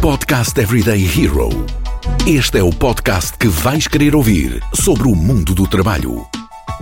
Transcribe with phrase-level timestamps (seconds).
[0.00, 1.50] Podcast Everyday Hero.
[2.26, 6.26] Este é o podcast que vais querer ouvir sobre o mundo do trabalho.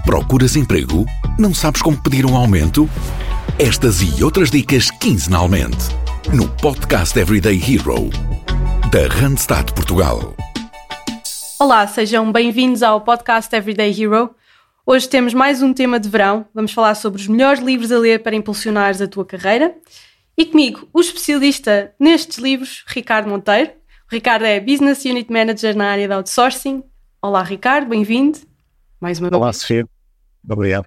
[0.04, 1.04] Procuras emprego?
[1.36, 2.88] Não sabes como pedir um aumento?
[3.58, 5.88] Estas e outras dicas quinzenalmente
[6.32, 8.08] no Podcast Everyday Hero
[8.92, 10.36] da Randstad Portugal.
[11.58, 14.30] Olá, sejam bem-vindos ao podcast Everyday Hero.
[14.86, 16.46] Hoje temos mais um tema de verão.
[16.54, 19.74] Vamos falar sobre os melhores livros a ler para impulsionares a tua carreira.
[20.38, 23.72] E comigo, o especialista nestes livros, Ricardo Monteiro.
[24.08, 26.84] O Ricardo é Business Unit Manager na área de outsourcing.
[27.20, 28.38] Olá, Ricardo, bem-vindo.
[29.00, 29.56] Mais uma Olá, vez.
[29.56, 29.84] Sofia.
[30.48, 30.86] Obrigado.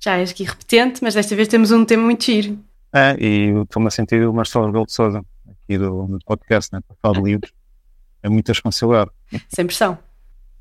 [0.00, 2.58] Já és aqui repetente, mas desta vez temos um tema muito giro.
[2.90, 6.80] É, e estou-me a sentir o Marcelo Rebelo de Souza, aqui do, do podcast, né,
[6.88, 7.52] para falar de livros.
[8.22, 9.10] É muita responsabilidade.
[9.50, 9.98] Sem pressão.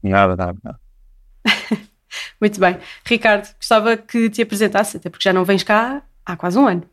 [0.04, 0.80] Nada, nada, nada.
[2.42, 2.80] muito bem.
[3.06, 6.84] Ricardo, gostava que te apresentasse, até porque já não vens cá há quase um ano.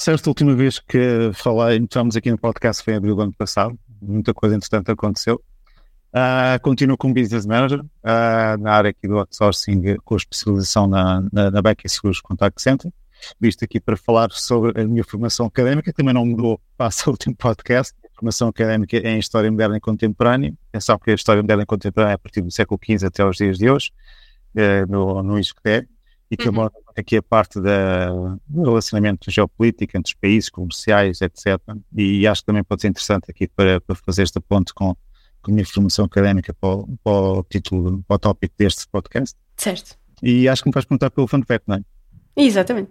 [0.00, 3.34] Certo, a última vez que falei, entramos aqui no podcast foi em abril do ano
[3.34, 3.78] passado.
[4.00, 5.44] Muita coisa interessante aconteceu.
[6.08, 11.50] Uh, continuo como Business Manager uh, na área aqui do outsourcing com especialização na, na,
[11.50, 12.90] na Beck Seguros Contact Center.
[13.38, 17.36] Visto aqui para falar sobre a minha formação académica, também não mudou, passa o último
[17.36, 17.94] podcast.
[18.14, 20.54] Formação académica é em História Moderna e Contemporânea.
[20.72, 23.36] Pensar que a História Moderna e Contemporânea é a partir do século XV até os
[23.36, 23.92] dias de hoje,
[24.56, 25.86] uh, no, no ISCTE
[26.30, 26.54] e que uhum.
[26.54, 28.10] aborda aqui a parte da,
[28.46, 31.58] do relacionamento geopolítico entre os países, comerciais, etc.
[31.96, 34.94] E acho que também pode ser interessante aqui para, para fazer esta ponte com,
[35.42, 39.36] com a minha formação académica para o, para o título, para o tópico deste podcast.
[39.56, 39.98] Certo.
[40.22, 41.82] E acho que me vais perguntar pelo fun fact, não é?
[42.36, 42.90] Exatamente.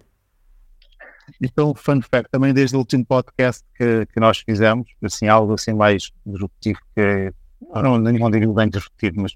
[1.41, 5.73] Então, fun fact, também desde o último podcast que, que nós fizemos, assim, algo assim
[5.73, 7.31] mais disruptivo que,
[7.73, 9.33] não, não digo bem disruptivo, mas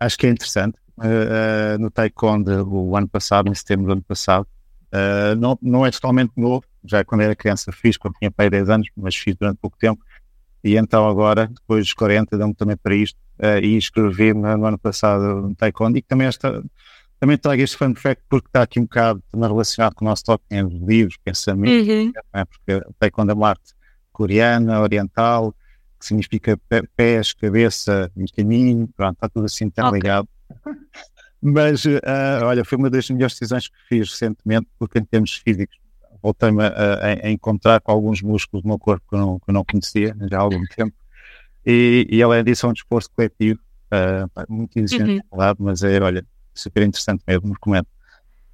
[0.00, 4.46] acho que é interessante uh, no Taekwondo o ano passado, em setembro do ano passado.
[4.92, 8.68] Uh, não, não é totalmente novo, já quando era criança fiz, quando tinha pai 10
[8.68, 10.02] anos, mas fiz durante pouco tempo.
[10.62, 14.66] E então agora, depois dos 40, deu-me também para isto uh, e escrevi no, no,
[14.66, 16.62] ano passado no Taekwondo e que também esta
[17.18, 20.24] também trago este fun fact porque está aqui um bocado também relacionado com o nosso
[20.24, 22.12] toque em livros, pensamentos, uhum.
[22.32, 22.44] é?
[22.44, 23.74] porque o Taekwondo é uma arte
[24.12, 25.54] coreana, oriental,
[25.98, 26.60] que significa
[26.96, 30.00] pés, cabeça e caminho, pronto, está tudo assim tão okay.
[30.00, 30.28] ligado.
[31.42, 32.00] Mas, uh,
[32.44, 35.76] olha, foi uma das melhores decisões que fiz recentemente, porque em termos físicos
[36.22, 39.54] voltei-me a, a, encontrar com alguns músculos do meu corpo que eu não, que eu
[39.54, 40.94] não conhecia já há algum tempo.
[41.66, 43.58] E, e além disso, é um desporto coletivo,
[43.92, 45.38] uh, muito exigente, uhum.
[45.38, 46.24] lado, mas é, olha,
[46.54, 47.86] super interessante mesmo, recomendo.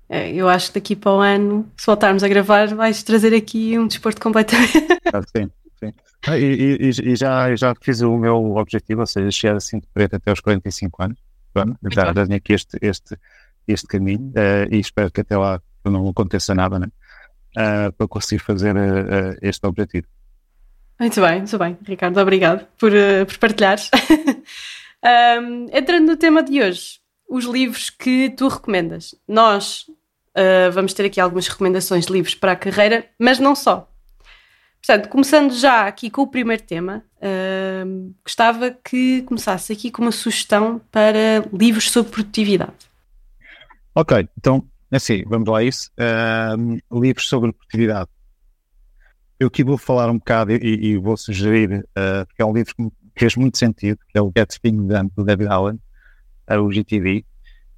[0.08, 3.78] É, eu acho que daqui para o ano, se voltarmos a gravar, vais trazer aqui
[3.78, 4.72] um desporto completamente.
[5.12, 5.92] Ah, sim, sim.
[6.26, 9.87] Ah, e, e, e, já, já fiz o meu objetivo, ou seja, chegar assim de
[9.92, 11.27] preto até aos 45 anos
[11.91, 13.16] já, já tenho aqui este, este,
[13.66, 16.88] este caminho uh, e espero que até lá não aconteça nada, né?
[17.56, 20.06] Uh, para conseguir fazer uh, este objetivo.
[20.98, 22.91] Muito bem, muito bem, Ricardo, obrigado por,
[23.26, 23.88] por partilhares.
[25.41, 26.98] um, entrando no tema de hoje,
[27.28, 29.14] os livros que tu recomendas.
[29.26, 29.86] Nós
[30.72, 33.90] vamos ter aqui algumas recomendações de livros para a carreira, mas não só.
[34.84, 37.04] Portanto, começando já aqui com o primeiro tema,
[38.24, 42.88] gostava que começasse aqui com uma sugestão para livros sobre produtividade.
[43.94, 45.90] Ok, então, assim, vamos lá a isso.
[45.98, 48.08] Uh, livros sobre produtividade.
[49.40, 52.74] Eu aqui vou falar um bocado e, e vou sugerir, uh, porque é um livro
[52.74, 55.80] que fez muito sentido, que é o Get Things Done, do David Allen,
[56.50, 57.24] o GTD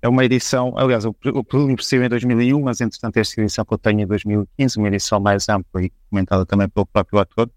[0.03, 3.75] é uma edição, aliás, o, o livro saiu em 2001, mas entretanto esta edição que
[3.75, 7.51] eu tenho é em 2015, uma edição mais ampla e comentada também pelo próprio ator.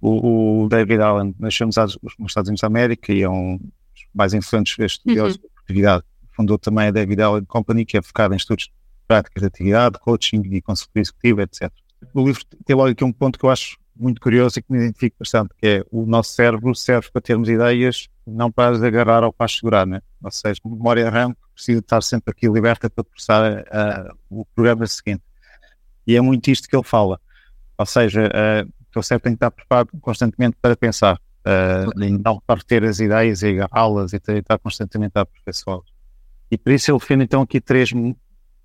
[0.00, 4.32] O, o David Allen nasceu nos Estados Unidos da América e é um dos mais
[4.32, 5.42] influentes estudiosos uhum.
[5.42, 6.04] de atividade.
[6.32, 8.72] Fundou também a David Allen Company, que é focada em estudos de
[9.06, 11.70] práticas de atividade, coaching e consultoria executiva, etc.
[12.14, 14.78] O livro tem logo aqui um ponto que eu acho muito curioso e que me
[14.78, 19.22] identifico bastante, que é o nosso cérebro serve para termos ideias, não para as agarrar
[19.22, 20.00] ou para as segurar, né?
[20.22, 25.22] Ou seja, memória RAM precisa estar sempre aqui liberta para processar uh, o programa seguinte.
[26.06, 27.20] E é muito isto que ele fala.
[27.76, 32.40] Ou seja, uh, o teu cérebro tem que estar preparado constantemente para pensar, uh, não
[32.46, 35.86] para ter as ideias e agarrá-las e estar constantemente a aperfeiçoá-las.
[36.50, 37.90] E por isso ele defende então aqui três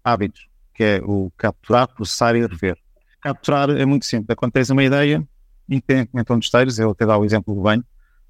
[0.03, 2.77] hábitos, que é o capturar, processar e rever
[3.25, 4.29] capturar é muito simples.
[4.29, 5.27] Acontece uma ideia,
[5.67, 7.83] independentemente de onde estejas, eu até dar o exemplo do banho.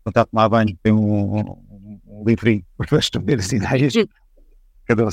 [0.04, 3.94] Quando está a tomar banho, tem um, um, um livrinho para as primeiras ideias.
[4.86, 5.04] Cada,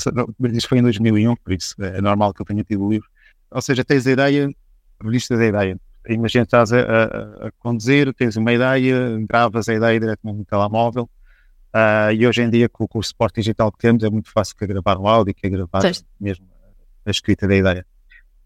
[0.53, 3.09] isso foi em 2001, por isso é normal que eu tenha tido o livro.
[3.51, 4.49] Ou seja, tens a ideia,
[4.99, 5.77] a ideia.
[6.09, 11.09] Imagina, estás a, a, a, conduzir, tens uma ideia, gravas a ideia diretamente no telemóvel.
[11.73, 14.55] Uh, e hoje em dia, com, com, o suporte digital que temos, é muito fácil
[14.55, 16.03] que gravar o áudio, que gravar Sim.
[16.19, 16.45] mesmo
[17.05, 17.85] a escrita da ideia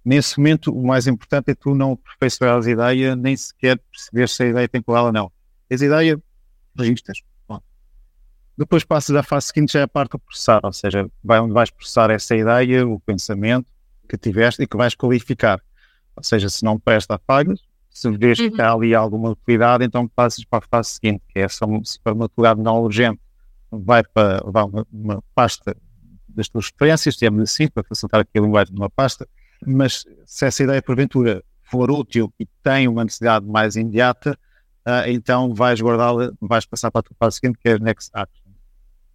[0.07, 4.43] nesse momento o mais importante é tu não aperfeiçoar a ideia, nem sequer perceber se
[4.43, 5.31] a ideia tem qualidade ou não.
[5.67, 6.17] Tens ideia,
[6.77, 7.21] registras.
[7.45, 7.61] Bom.
[8.57, 11.53] Depois passas à fase seguinte, já é a parte do processar, ou seja, vai onde
[11.53, 13.67] vais processar essa ideia, o pensamento
[14.07, 15.61] que tiveste e que vais qualificar.
[16.17, 17.61] Ou seja, se não presta, apagas.
[17.89, 18.51] Se vês uhum.
[18.51, 21.59] que há ali alguma utilidade, então passas para a fase seguinte, que é se
[22.03, 23.19] for uma utilidade não urgente,
[23.71, 25.75] vai para vai uma, uma pasta
[26.27, 29.27] das tuas referências, digamos assim, para facilitar aqui a linguagem de uma pasta,
[29.65, 34.37] mas se essa ideia porventura for útil e tem uma necessidade mais imediata,
[34.85, 38.51] uh, então vais guardá-la, vais passar para a tua fase seguinte, que é Next Action.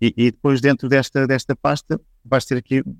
[0.01, 2.97] E, e, depois dentro desta, desta pasta vais ter aqui o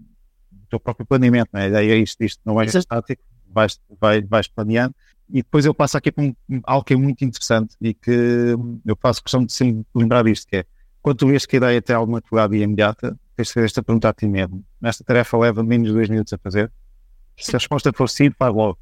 [0.71, 1.65] teu próprio planeamento, né?
[1.65, 3.23] a ideia é isto, isto não é estático,
[3.53, 4.95] vais, vais, vais planeando.
[5.29, 6.35] E depois eu passo aqui para um,
[6.65, 8.55] algo que é muito interessante e que
[8.85, 10.65] eu faço questão de sempre lembrar disto, que é
[11.01, 14.09] quando tu vês que a ideia tem alguma atualidade imediata, tens de fazer esta pergunta
[14.09, 14.65] a ti mesmo.
[14.83, 16.71] Esta tarefa leva menos de dois minutos a fazer.
[17.37, 18.79] Se a resposta for sim, faz logo.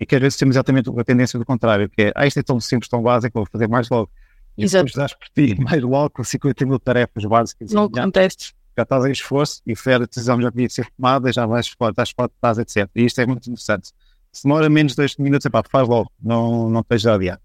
[0.00, 2.42] E que às vezes temos exatamente a tendência do contrário, que é, ah, isto é
[2.42, 4.10] tão simples, tão básico, vou fazer mais logo.
[4.56, 4.86] E Exato.
[4.86, 7.72] depois dás por ti mais logo com 50 mil tarefas básicas.
[7.72, 8.54] Não acontece.
[8.76, 12.10] Já estás em esforço e a decisão já devia ser tomada, já vais fora, estás
[12.10, 12.90] fora, estás, etc.
[12.94, 13.90] E isto é muito interessante.
[14.32, 17.40] Se demora menos de dois minutos, epá, faz logo, não, não esteja a adiar.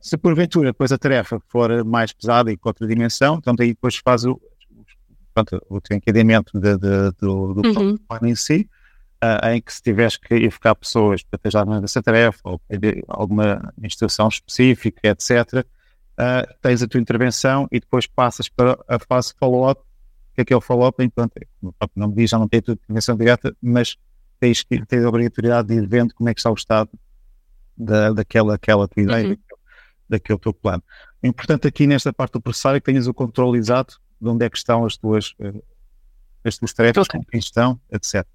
[0.00, 3.96] Se porventura depois a tarefa for mais pesada e com outra dimensão, então daí depois
[3.96, 4.40] faz o,
[5.34, 7.96] pronto, o encadeamento de, de, do, do uhum.
[7.96, 8.68] plano em si,
[9.22, 12.60] uh, em que se tiveres que educar pessoas para ter já essa tarefa ou
[13.08, 15.64] alguma instrução específica, etc., uh,
[16.18, 19.82] ah, tens a tua intervenção e depois passas para a fase follow-up,
[20.36, 21.32] que é que é o follow-up, enquanto
[21.94, 23.96] não me diz, já não tem a tua intervenção direta, mas
[24.38, 26.90] tens, tens a obrigatoriedade de ir vendo como é que está o estado
[27.76, 29.36] da, daquela, aquela tua ideia, uhum
[30.08, 30.82] daquele teu plano.
[31.22, 34.44] O importante aqui nesta parte do processário é que tenhas o controle exato de onde
[34.44, 35.62] é que estão as tuas, uh,
[36.44, 38.26] as tuas tarefas, com quem estão, etc.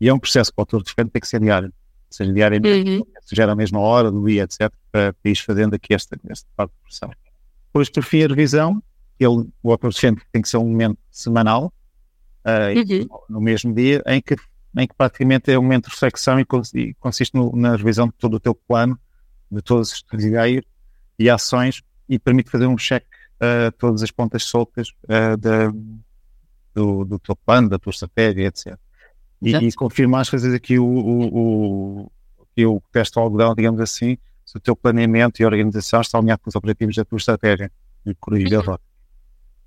[0.00, 1.72] E é um processo que o autor defende tem que ser diário.
[2.08, 3.02] Seja, diariamente, uhum.
[3.22, 6.70] seja a mesma hora do dia, etc., para, para ir fazendo aqui esta, esta parte
[6.70, 7.16] do processário.
[7.66, 8.82] Depois, por fim, a revisão.
[9.18, 11.72] Ele, o que tem que ser um momento semanal,
[12.44, 13.20] uh, uhum.
[13.28, 14.36] no mesmo dia, em que,
[14.76, 18.34] em que praticamente é um momento de reflexão e, consiste no, na revisão de todo
[18.34, 18.98] o teu plano,
[19.50, 20.64] de todas as tuas ideias,
[21.18, 23.04] e ações e permite fazer um check
[23.40, 25.72] a uh, todas as pontas soltas uh, da,
[26.74, 28.78] do, do teu plano, da tua estratégia, etc.
[29.42, 32.10] E, e confirmar, vezes, aqui o, o,
[32.56, 36.40] o, o teste ao algodão, digamos assim, se o teu planeamento e organização está alinhado
[36.42, 37.70] com os objetivos da tua estratégia
[38.04, 38.78] e corrigir a uhum.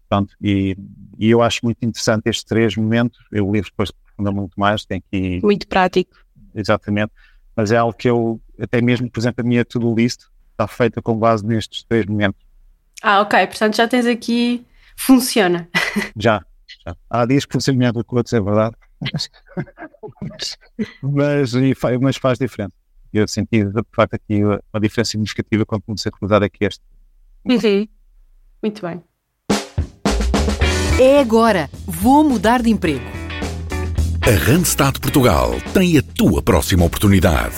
[0.10, 0.76] Portanto, e,
[1.20, 3.20] e, eu acho muito interessante estes três momentos.
[3.32, 5.40] Eu o livro depois aprofunda muito mais, tem aqui.
[5.44, 6.18] Muito prático.
[6.56, 7.12] Exatamente.
[7.56, 10.22] Mas é algo que eu, até mesmo, por exemplo, a minha to-do list,
[10.52, 12.42] está feita com base nestes três momentos.
[13.04, 13.46] Ah, ok.
[13.48, 14.66] Portanto, já tens aqui.
[14.98, 15.70] Funciona.
[16.18, 16.44] Já.
[16.86, 16.96] já.
[17.10, 18.76] Há dias que funciona melhor do que outros, é verdade.
[21.02, 21.54] mas,
[22.02, 22.74] mas faz diferença.
[23.14, 26.84] Eu senti, de facto, aqui uma diferença significativa quando comecei a utilizar aqui este.
[27.46, 27.88] Uhum.
[28.62, 29.02] Muito bem.
[31.02, 31.70] É agora.
[31.88, 33.06] Vou mudar de emprego.
[34.22, 37.56] A Randstad Portugal tem a tua próxima oportunidade.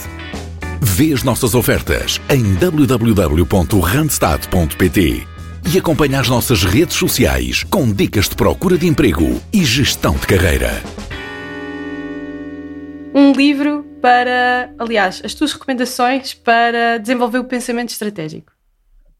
[0.80, 5.26] Vê as nossas ofertas em www.randstad.pt
[5.74, 10.24] e acompanha as nossas redes sociais com dicas de procura de emprego e gestão de
[10.24, 10.80] carreira.
[13.12, 18.52] Um livro para, aliás, as tuas recomendações para desenvolver o pensamento estratégico.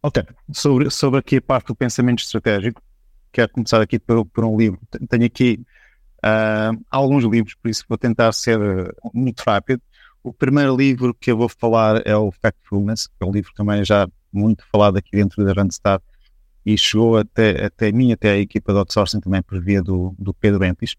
[0.00, 0.22] Ok,
[0.52, 2.80] sobre, sobre aqui a parte do pensamento estratégico,
[3.32, 4.78] quero começar aqui por, por um livro.
[5.08, 5.60] Tenho aqui
[6.18, 8.58] uh, alguns livros, por isso vou tentar ser
[9.12, 9.82] muito rápido.
[10.22, 13.84] O primeiro livro que eu vou falar é o Factfulness, que é um livro também
[13.84, 16.00] já muito falado aqui dentro da Randstad
[16.64, 20.32] e chegou até, até mim, até a equipa de outsourcing também por via do, do
[20.32, 20.94] Pedro Entis.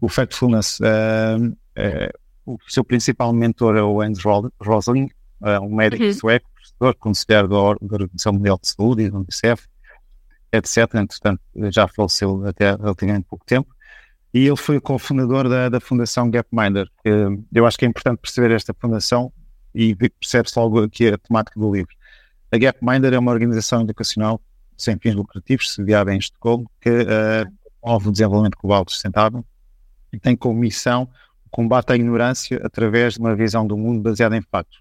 [0.00, 5.10] O Factfulness, uh, uh, o seu principal mentor é o Andrew Rosling,
[5.42, 6.12] uh, um médico uhum.
[6.12, 9.66] sueco, professor, conselheiro da, da Organização Mundial de Saúde e do Unicef,
[10.52, 10.94] etc.
[10.94, 11.40] Entretanto,
[11.70, 13.74] já faleceu até relativamente pouco tempo
[14.34, 16.88] e ele foi cofundador da, da Fundação Gapminder.
[17.52, 19.32] Eu acho que é importante perceber esta fundação
[19.74, 21.94] e percebe-se logo aqui a temática do livro.
[22.50, 24.40] A Gapminder é uma organização educacional
[24.76, 29.44] sem fins lucrativos, sediada em Estocolmo, que uh, o desenvolvimento global sustentável
[30.12, 31.08] e tem como missão
[31.46, 34.78] o combate à ignorância através de uma visão do mundo baseada em fatos.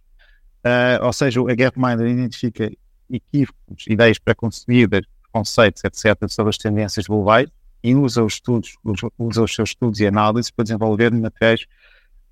[0.66, 2.72] Uh, ou seja, a Gapminder identifica
[3.10, 7.50] equívocos, ideias preconcebidas, conceitos, etc., sobre as tendências globais
[7.84, 8.78] e usa os estudos,
[9.18, 11.66] usa os seus estudos e análises para desenvolver materiais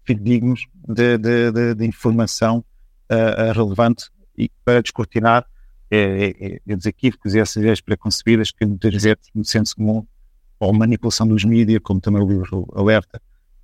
[0.03, 2.63] fidedignos de, de, de, de informação
[3.09, 5.45] uh, relevante e para descortinar
[5.91, 10.05] é, é, os equívocos e essas ideias preconcebidas que muitas vezes no senso comum
[10.59, 13.21] ou manipulação dos mídias, como também o livro alerta,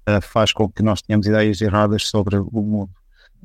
[0.10, 2.92] uh, faz com que nós tenhamos ideias erradas sobre o mundo.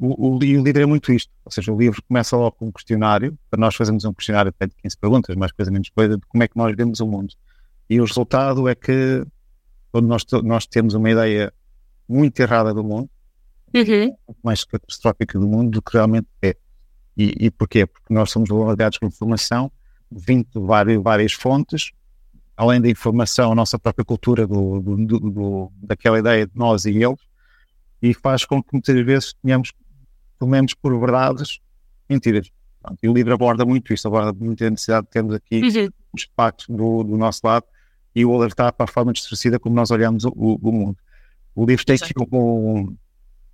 [0.00, 3.38] O, o, livro é muito isto, ou seja, o livro começa logo com um questionário,
[3.50, 6.42] para nós fazermos um questionário até de 15 perguntas, mais coisa menos coisa, de como
[6.42, 7.34] é que nós vemos o mundo.
[7.88, 9.24] E o resultado é que
[9.92, 11.52] quando nós, nós temos uma ideia
[12.08, 13.10] muito errada do mundo,
[13.74, 14.16] uhum.
[14.42, 16.56] mais catastrófica do mundo do que realmente é.
[17.16, 17.86] E, e porquê?
[17.86, 19.70] Porque nós somos bombardeados com informação,
[20.10, 21.92] vindo de várias, várias fontes,
[22.56, 26.90] além da informação, a nossa própria cultura do, do, do, daquela ideia de nós e
[26.90, 27.20] eles,
[28.02, 29.72] e faz com que muitas vezes tenhamos,
[30.40, 31.60] tomemos por verdades
[32.08, 32.50] mentiras.
[32.82, 35.88] Pronto, e o livro aborda muito isto, aborda muito a necessidade de termos aqui Uhum.
[36.14, 37.64] os factos do, do nosso lado
[38.16, 40.96] e o alertar para a forma distorcida como nós olhamos o, o- mundo.
[41.54, 42.96] O livro tem aqui um,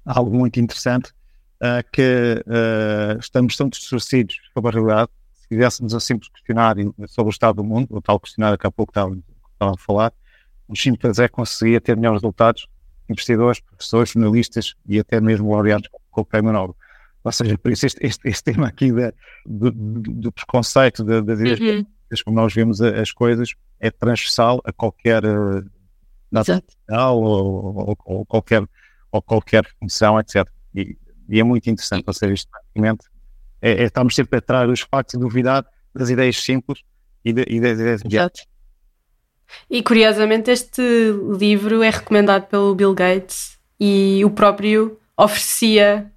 [0.05, 1.13] algo muito interessante,
[1.61, 7.31] ah, que ah, estamos tão distorcidos sobre a realidade, se fizéssemos um simples questionário sobre
[7.31, 9.13] o estado do mundo, o tal questionário que há pouco estava,
[9.53, 10.13] estava a falar,
[10.69, 12.67] o simples é conseguia ter melhores resultados
[13.09, 16.75] investidores, professores, jornalistas e até mesmo laureados com o Prémio Nobel.
[17.23, 19.13] Ou seja, por isso este, este, este tema aqui da,
[19.45, 21.87] do, do, preconceito, da- das ideias Uhum.
[22.25, 25.63] como nós vemos a- as coisas, é transversal a qualquer eh,
[26.31, 28.65] nacional ou, ou, ou qualquer,
[29.13, 30.47] ou qualquer função, etc.
[30.75, 30.97] E,
[31.29, 33.07] e é muito interessante, ou seja, isto praticamente
[33.61, 36.81] é, é estamos sempre atrás dos factos e duvidar das ideias simples
[37.25, 38.47] e, de, e das ideias imediatas.
[39.71, 40.83] E curiosamente, este
[41.39, 46.13] livro é recomendado pelo Bill Gates e o próprio oferecia.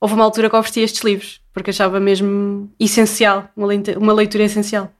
[0.00, 4.44] Houve uma altura que oferecia estes livros, porque achava mesmo essencial, uma leite- uma leitura
[4.44, 4.92] essencial.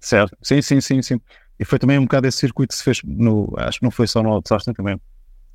[0.00, 1.20] Certo, sim, sim, sim, sim.
[1.58, 4.06] E foi também um bocado esse circuito que se fez no, acho que não foi
[4.06, 4.98] só no outsourcing também,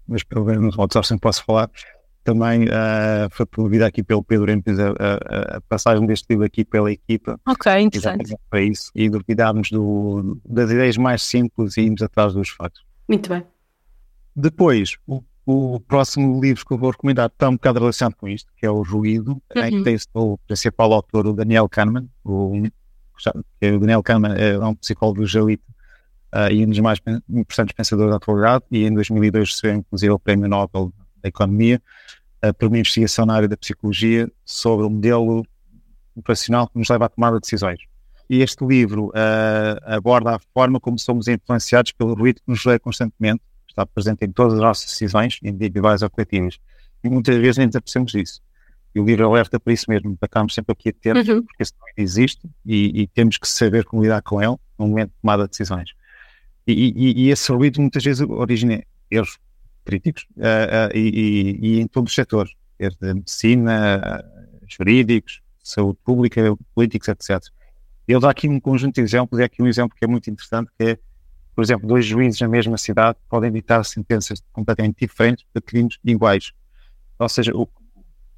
[0.08, 1.70] mas pelo menos no outsourcing posso falar,
[2.24, 6.64] também ah, foi promovida aqui pelo Pedro Empes a, a- a passagem deste livro aqui
[6.66, 12.02] pela equipa, Ok, exatamente para isso, e duvidámos do, das ideias mais simples e irmos
[12.02, 12.84] atrás dos factos.
[13.08, 13.44] Muito bem.
[14.36, 18.52] Depois, o, o próximo livro que eu vou recomendar está um bocado relacionado com isto,
[18.56, 19.84] que é O Ruído, em que Uhum.
[19.84, 22.08] tem o principal autor, o Daniel Kahneman.
[22.24, 22.64] O,
[23.60, 25.64] é o Daniel Kahneman é um psicólogo israelita
[26.32, 30.20] ah, e um dos mais importantes pensadores da atualidade, e em 2002 recebeu inclusive o
[30.20, 31.82] Prémio Nobel da Economia
[32.42, 35.46] ah, por uma investigação na área da psicologia sobre o modelo
[36.16, 37.80] operacional que nos leva a tomar decisões.
[38.30, 42.80] E este livro ah, aborda a forma como somos influenciados pelo ruído que nos lê
[42.80, 43.42] constantemente,
[43.74, 46.58] está presente em todas as nossas decisões, individuais ou coletivas.
[47.04, 48.42] E muitas vezes nem apercebemos disso.
[48.96, 51.44] E o livro alerta para isso mesmo, para estarmos sempre aqui atentos, Uhum.
[51.44, 55.10] porque esse ruído existe e, e temos que saber como lidar com ele no momento
[55.10, 55.90] de tomada de decisões.
[56.68, 59.38] E, e- e esse ruído muitas vezes origina erros
[59.84, 64.24] críticos ah, ah, e, em todos os setores, desde a medicina, ah,
[64.68, 67.42] jurídicos, saúde pública, políticos, etc.
[68.08, 70.70] Ele dá aqui um conjunto de exemplos, e aqui um exemplo que é muito interessante,
[70.78, 71.00] que é,
[71.56, 76.52] por exemplo, dois juízes na mesma cidade podem ditar sentenças completamente diferentes de crimes iguais.
[77.20, 77.68] Ou seja, o,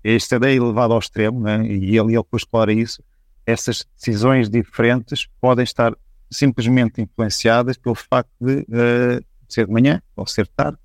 [0.04, 3.04] esta ideia elevada ao extremo, né, e ele, ele explora isso,
[3.46, 5.96] essas decisões diferentes podem estar
[6.30, 10.78] simplesmente influenciadas pelo facto de eh, ser de manhã ou ser de tarde,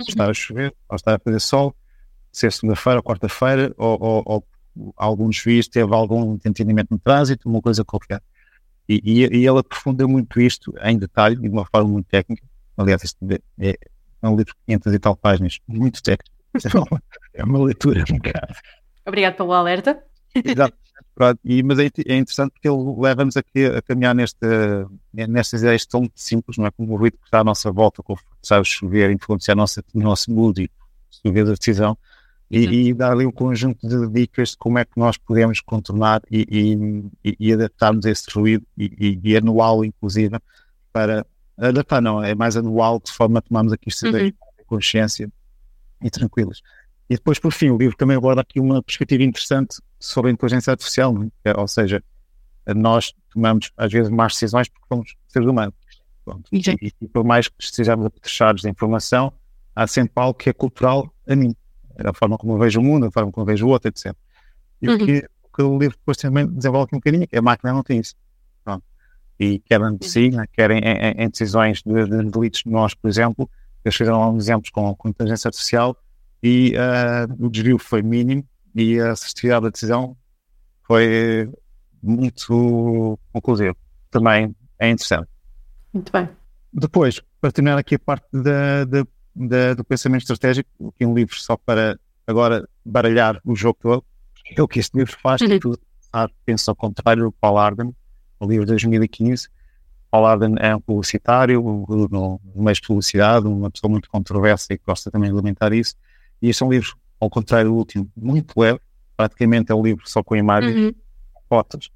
[0.00, 1.74] estar a chover ou estar a fazer sol,
[2.32, 7.60] ser segunda-feira ou quarta-feira, ou, ou, ou algum juiz teve algum entendimento no trânsito, uma
[7.60, 8.22] coisa qualquer.
[8.88, 12.42] E, e, e ele aprofunda muito isto em detalhe e de uma forma muito técnica.
[12.76, 13.18] Aliás, este
[13.58, 13.76] é,
[14.22, 16.34] é um livro de 500 e tal páginas, muito técnico.
[16.54, 17.02] É uma,
[17.34, 18.54] é uma leitura um bocado.
[19.06, 20.02] Obrigado pelo alerta.
[20.34, 20.76] Exato.
[21.44, 24.38] E, mas é, é interessante porque ele leva-nos aqui a caminhar neste,
[25.12, 26.70] nestas ideias tão simples, não é?
[26.70, 29.98] Como o ruído que está à nossa volta, como sabe chover, influenciar a nossa, o
[29.98, 30.70] nosso mood
[31.24, 31.98] e, vezes, a decisão.
[32.50, 36.22] E, e dar ali um conjunto de dicas de como é que nós podemos contornar
[36.30, 40.38] e, e, e- adaptarmos a esse ruído e, anuá-lo, inclusive,
[40.90, 41.26] para
[41.58, 45.30] adaptar, não, é mais anual, de forma a tomarmos aqui ideias com consciência
[46.02, 46.62] e tranquilas.
[47.10, 50.70] E depois, por fim, o livro também aborda aqui uma perspectiva interessante sobre a inteligência
[50.70, 51.14] artificial,
[51.44, 51.58] é?
[51.58, 52.02] ou seja,
[52.74, 55.74] nós tomamos às vezes más decisões porque somos seres humanos.
[56.52, 59.32] E, e por mais que estejamos apetrechados de informação,
[59.74, 61.54] há sempre algo que é cultural a mim.
[61.98, 63.88] É a forma como eu vejo o mundo, a forma como eu vejo o outro,
[63.88, 64.14] etc.
[64.80, 64.98] E o, Uhum.
[64.98, 67.72] que, o que o livro depois também desenvolve aqui um bocadinho, é que a máquina
[67.72, 68.14] não tem isso.
[68.64, 68.84] Pronto.
[69.40, 73.08] E quer na medicina, quer em, em- em decisões de, de delitos de nós, por
[73.08, 73.50] exemplo,
[73.84, 75.96] eles fizeram alguns exemplos com, com inteligência artificial
[76.42, 80.16] e ah, o desvio foi mínimo e a assertividade da decisão
[80.84, 81.50] foi
[82.02, 83.76] muito conclusiva.
[84.10, 85.28] Também é interessante.
[85.92, 86.28] Muito bem.
[86.72, 89.06] Depois, para terminar aqui a parte da, da-
[89.46, 94.04] da- do pensamento estratégico, aqui um livro só para agora baralhar o jogo todo,
[94.56, 95.48] é o que este livro faz, Uhum.
[95.48, 97.94] que tudo pensar, pensa ao contrário do Paul Arden,
[98.40, 99.48] o livro de 2015.
[100.10, 104.78] Paul Arden é um publicitário, um- no, meio de publicidade, uma pessoa muito controversa e
[104.78, 105.94] que gosta também de alimentar isso.
[106.40, 108.80] E este é um livro ao contrário do último, muito leve,
[109.16, 110.94] praticamente é um livro só com imagens, Uhum.
[111.48, 111.90] fotos,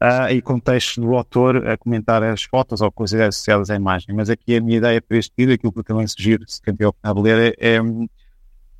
[0.00, 4.14] ah, e contextos do autor a comentar as fotos ou coisas associadas à imagem.
[4.14, 6.74] Mas aqui a minha ideia para este livro, aquilo que eu também sugiro, se quem
[6.74, 8.08] tiver a ler, é, é hum,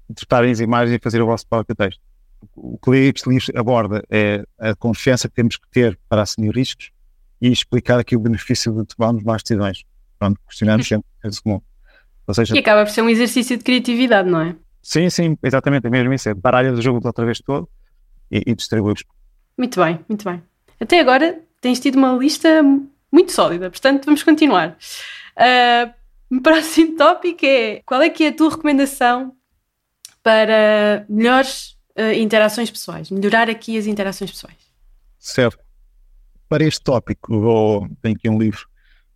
[0.09, 2.01] interpretarem as imagens e fazer o vosso próprio texto.
[2.57, 6.91] O que este livro aborda é a confiança que temos que ter para assumir riscos
[7.39, 9.85] e explicar aqui o benefício de tomarmos mais decisões.
[10.19, 11.61] Pronto, questionamos sempre o senso comum.
[12.27, 14.57] Ou seja, E acaba por ser um exercício de criatividade, não é?
[14.83, 16.31] sim, sim, exatamente, é mesmo isso.
[16.31, 17.69] É baralha do jogo outra vez todo
[18.31, 19.05] e, e distribuímos.
[19.59, 20.43] Muito bem, muito bem.
[20.81, 22.63] Até agora tens tido uma lista
[23.13, 24.79] muito sólida, portanto vamos continuar.
[25.37, 25.93] Ah,
[26.31, 29.37] o próximo tópico é qual é que é a tua recomendação
[30.23, 33.11] para melhores ah, interações pessoais?
[33.11, 34.57] Melhorar aqui as interações pessois.
[35.19, 35.63] Certo.
[36.49, 38.67] Para este tópico, vou, tenho aqui um livro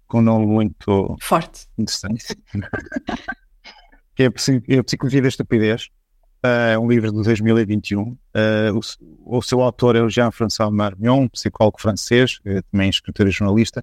[0.06, 1.66] com um nome muito Forte.
[1.76, 2.36] interessante,
[4.14, 5.88] que é é a Psicologia da Estupidez.
[6.46, 8.18] É um livro de 2021.
[8.34, 13.30] Eh, o, o seu autor é o Jean-François Marmion, psicólogo francês, eh, também escritor e
[13.30, 13.82] jornalista.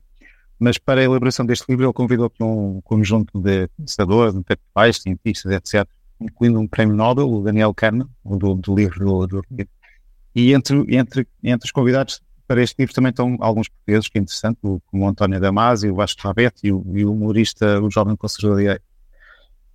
[0.59, 5.89] Mas para a elaboração deste livro, ele convidou um conjunto de pensadores, intelectuais, cientistas, etc.,
[6.19, 9.67] incluindo um prémio Nobel, o Daniel Kahneman, do, do livro do, do
[10.35, 14.21] E entre, entre, entre os convidados para este livro também estão alguns portugueses, que é
[14.21, 18.79] interessante, como o António Damasio, o Vasco Rabete e e o humorista, o jovem conservador.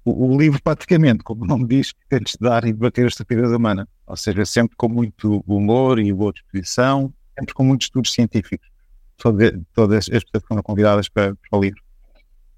[0.09, 3.89] O, livro, praticamente, como o nome diz, tenta estudar e debater a estupidez humana.
[4.07, 8.69] Ou seja, sempre com muito humor e boa disposição, sempre com muitos estudos científicos.
[9.17, 11.83] Toda- Todas as pessoas foram convidadas para, para o livro.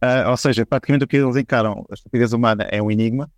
[0.00, 3.31] Ah, ou seja, praticamente o que eles encaram, a estupidez humana é um enigma,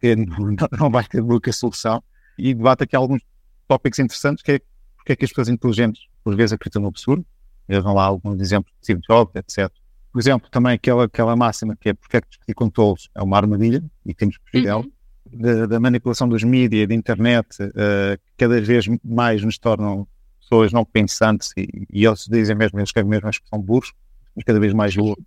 [0.00, 2.02] que não, não vai ter nunca solução,
[2.38, 3.22] e debate aqui alguns
[3.66, 4.60] tópicos interessantes, que é
[4.98, 7.24] porque é que as pessoas inteligentes, por vezes, acreditam no absurdo.
[7.68, 9.72] Eles dão lá alguns exemplos de Steve Jobs, etc.
[10.16, 13.22] Por exemplo, também aquela, aquela máxima que é porque é que discutir com tolos é
[13.22, 14.82] uma armadilha e temos que fugir dela.
[15.30, 20.08] Da, da manipulação dos mídias, da internet, que cada vez mais nos tornam
[20.40, 23.92] pessoas não pensantes e, e eles dizem mesmo, eles escrevem mesmo a expressão burros,
[24.34, 25.22] mas cada vez mais burros.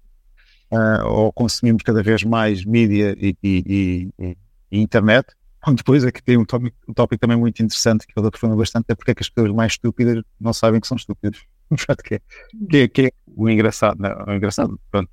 [0.71, 4.37] Ah, ou consumimos cada vez mais mídia e, e- e-
[4.71, 5.27] e internet.
[5.63, 8.85] Bom, Depois aqui tem um tópico, um tópico também muito interessante que ele aprofunda bastante,
[8.89, 11.39] é porque é que as pessoas mais estúpidas não sabem que são estúpidas.
[11.75, 15.09] Portanto, que, é, que, é, é o engraçado, não, o engraçado, pronto.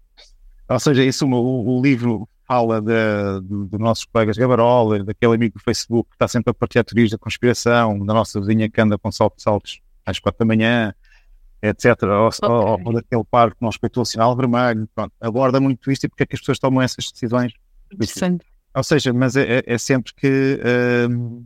[0.69, 5.59] Ou seja, isso, o, o livro fala da- do, dos nossos colegas Gabarola, daquele amigo
[5.59, 8.97] do Facebook que está sempre a partilhar teorias da conspiração, da nossa vizinha que anda
[8.99, 10.95] com saltos saltos às quatro da manhã,
[11.63, 12.03] etc.
[12.05, 14.89] Ou, ou, ou daquele par que não respeitou o sinal vermelho.
[14.95, 17.53] Pronto, aborda muito isto e porque é que as pessoas tomam essas decisões.
[17.93, 18.45] Interessante.
[18.75, 20.61] Ou seja, mas é, é- é sempre que
[21.11, 21.45] hum,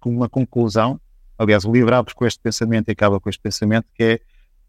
[0.00, 1.00] com uma conclusão.
[1.38, 4.20] Aliás, o livro abre com este pensamento e acaba com este pensamento que é,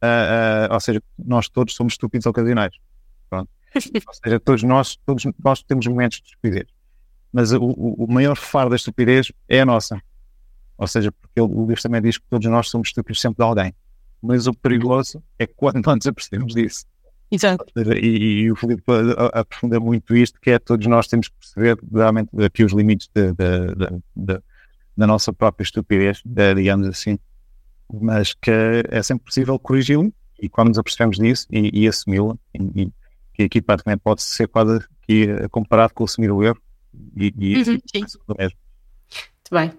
[0.05, 2.75] ah, ah, ou seja, nós todos somos estúpidos ocasionais.
[3.29, 3.49] Pronto.
[4.07, 6.67] Ou seja, todos nós, todos nós temos momentos de estupidez.
[7.31, 9.99] Mas o, o, maior faro da estupidez é a nossa.
[10.77, 13.73] Ou seja, porque o livro também diz que todos nós somos estúpidos sempre de alguém.
[14.21, 16.85] Mas o perigoso é quando não nos apercebemos disso.
[17.31, 17.65] Exato.
[17.95, 18.83] E, e o Filipe
[19.33, 23.31] aprofunda muito isto, que é todos nós temos que perceber realmente aqui os limites de-
[23.33, 24.41] de- de-
[24.95, 27.17] da nossa própria estupidez, de- digamos assim,
[27.91, 28.51] mas que
[28.89, 32.89] é sempre possível corrigi-lo e quando nos apercebemos disso e, e assumi-lo, e,
[33.33, 36.59] que aqui praticamente pode ser quase aqui eh, comparado com assumir o erro
[37.15, 38.05] e, e Uhum, sim.
[38.27, 38.57] do mesmo.
[39.11, 39.73] Muito bem.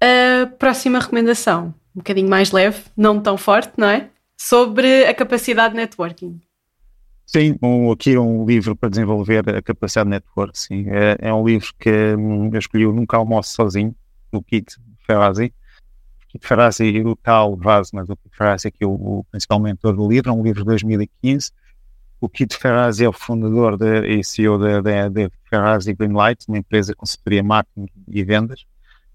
[0.00, 4.08] A próxima recomendação, um bocadinho mais leve, não tão forte, não é?
[4.36, 6.40] Sobre a capacidade de networking.
[7.26, 10.86] Sim, um, aqui um livro para desenvolver a capacidade de network, sim.
[10.88, 13.94] É, é um livro que hum, eu escolhi o Nunca Almoço Sozinho,
[14.32, 15.52] do Kit Ferrazzi.
[16.30, 19.58] Kit Ferrazzi e o Tal Vaz, mas o Kit Ferrazzi é aqui o, o principal
[19.58, 21.50] mentor do livro, é um livro de 2015.
[22.20, 26.92] O Kit Ferrazzi é o fundador de, e CEO da da Ferrazzi Greenlight, uma empresa
[26.92, 28.64] de consultoria marketing e vendas,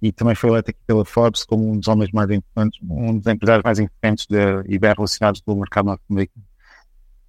[0.01, 3.27] e também foi eleito aqui pela Forbes como um dos homens mais influentes, um dos
[3.27, 6.45] empresários mais de, e bem relacionados pelo mercado norte-americano.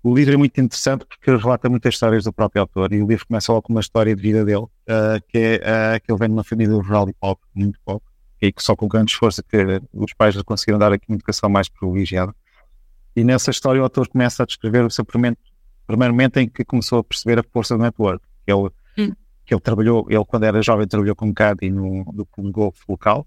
[0.02, 3.26] O livro é muito interessante porque relata muitas histórias do próprio autor e o livro
[3.26, 6.28] começa logo com uma história de vida dele, ah, que é ah, que ele vem
[6.28, 8.06] de uma família rural e pobre, muito pobre,
[8.46, 9.56] e que só com grande esforço que
[9.92, 12.34] os pais lhe conseguiram dar aqui uma educação mais privilegiada.
[13.14, 15.36] E nessa história o autor começa a descrever o seu primeiro,
[15.86, 18.22] primeiro momento em que começou a perceber a força do network.
[18.46, 19.12] Ele, Hum.
[19.44, 23.26] que ele trabalhou, ele quando era jovem trabalhou como caddy no, no de golfe local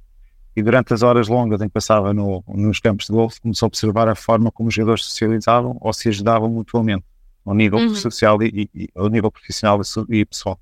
[0.55, 3.67] e durante as horas longas em que passava no, nos campos de golfe começou a
[3.67, 7.05] observar a forma como os jogadores socializavam ou se ajudavam mutuamente
[7.45, 7.95] ao nível Uhum.
[7.95, 9.79] social e, e- ao nível profissional
[10.09, 10.59] e e pessoal.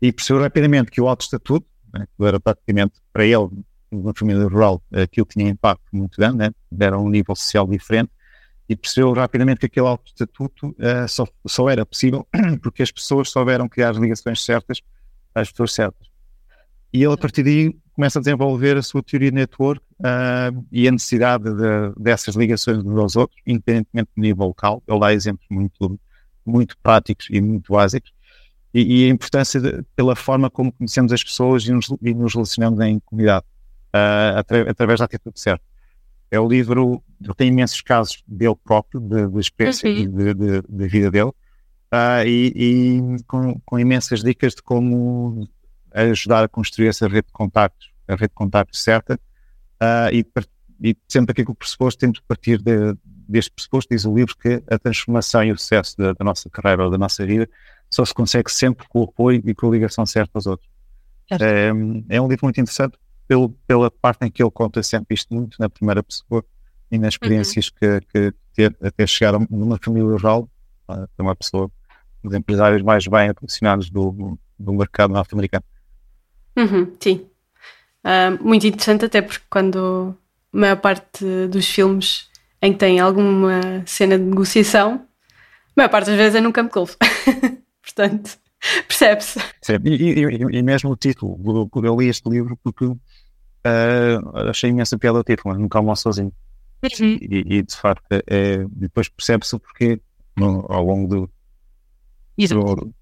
[0.00, 3.48] E percebeu rapidamente que o alto estatuto, né, que era praticamente para ele,
[3.92, 8.10] numa família rural, aquilo tinha impacto muito grande, né, era um nível social diferente,
[8.68, 12.26] e percebeu rapidamente que aquele alto estatuto eh, só, só era possível
[12.62, 14.80] porque as pessoas souberam criar as ligações certas
[15.34, 16.08] às pessoas certas.
[16.92, 20.86] E ele, a partir daí, começa a desenvolver a sua teoria de network uh, e
[20.86, 24.82] a necessidade de, dessas ligações uns aos outros, independentemente do nível local.
[24.86, 25.98] Ele dá exemplos muito,
[26.44, 28.12] muito práticos e muito básicos.
[28.74, 32.34] E, e a importância de, pela forma como conhecemos as pessoas e nos, e nos
[32.34, 33.44] relacionamos em comunidade,
[33.94, 35.64] uh, atra, através da atitude certa.
[36.30, 37.02] É o livro,
[37.36, 40.10] tem imensos casos dele próprio, de, de experiência uhum.
[40.10, 45.46] de, de, de, vida dele, uh, e, e com, com imensas dicas de como
[45.92, 50.24] ajudar a construir essa rede de contactos, a rede de contactos certa, uh, e,
[50.82, 54.62] e, sempre aqui com o pressuposto, temos partir de, deste pressuposto, diz o livro, que
[54.70, 57.48] a transformação e o sucesso da, da, nossa carreira ou da nossa vida
[57.90, 60.68] só se consegue sempre com o apoio e com a ligação certa aos outros.
[61.30, 61.68] É,
[62.08, 62.96] é, um livro muito interessante
[63.32, 66.44] pelo, pela parte em que ele conta sempre isto muito na primeira pessoa
[66.90, 68.00] e nas experiências uhum.
[68.02, 70.46] que, que ter até chegar a uma família rural,
[70.86, 71.70] uh, uma pessoa
[72.22, 75.64] dos empresários mais bem posicionados do, do mercado norte-americano.
[76.58, 77.26] Uhum, sim.
[78.04, 80.14] Uh, muito interessante, até porque quando
[80.52, 82.28] a maior parte dos filmes
[82.60, 85.06] em que tem alguma cena de negociação,
[85.68, 86.96] a maior parte das vezes é num campo de golfe.
[87.80, 88.38] Portanto,
[88.86, 89.38] percebe-se.
[89.84, 92.84] E, e, e, mesmo o título, quando eu li este livro, porque
[93.66, 96.32] uh, achei imensa piada o título, nunca almoço sozinho.
[96.82, 97.18] Uhum.
[97.20, 100.00] E, e, de facto, é, depois percebe-se o porquê
[100.36, 101.30] no, ao longo do,
[102.48, 102.92] do,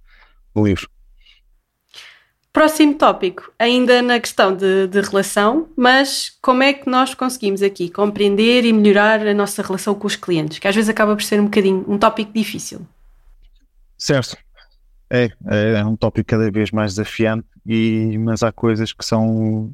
[0.55, 0.89] do livro.
[2.53, 7.89] Próximo tópico, ainda na questão de, de, relação, mas como é que nós conseguimos aqui
[7.89, 11.41] compreender e melhorar a nossa relação com os clientes, que às vezes acaba por ser
[11.41, 12.85] um bocadinho um tópico difícil.
[13.97, 14.37] Certo.
[15.09, 19.73] É, é, é um tópico cada vez mais desafiante, e, mas há coisas que são,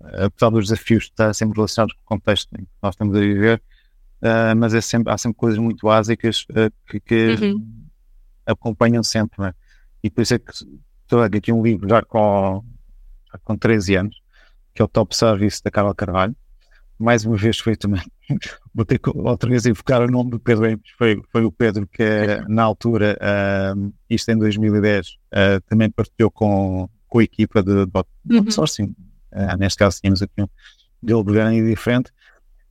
[0.00, 3.62] apesar dos desafios estar sempre relacionados com o contexto em que nós estamos a viver,
[4.22, 7.86] uh, mas é sempre, há sempre coisas muito básicas uh, que, que uhum.
[8.46, 9.54] acompanham sempre, é?
[10.02, 10.52] E por isso é que
[11.02, 12.62] estou aqui um livro já com,
[13.32, 14.22] já com 13 anos,
[14.74, 16.36] que é o Top Service da Carla Carvalho.
[16.98, 18.02] Mais uma vez foi também,
[18.74, 21.86] vou ter que outra vez invocar o nome do Pedro Emos, foi, foi o Pedro
[21.86, 22.02] que
[22.48, 27.86] na altura, uh, isto em 2010, uh, ah, também partilhou com, com a equipa de,
[27.86, 28.50] de uhum.
[29.32, 30.48] Uh, neste caso tínhamos aqui um
[31.02, 32.10] dele grande diferente,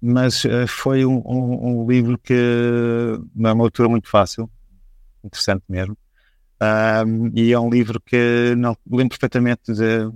[0.01, 2.33] mas uh, foi um, um, um, livro que,
[3.35, 4.49] numa altura muito fácil,
[5.23, 5.97] interessante mesmo,
[7.05, 10.09] um, e é um livro que não lembro perfeitamente de,